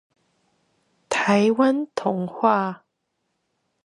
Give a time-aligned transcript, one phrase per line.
[1.11, 2.85] 臺灣童話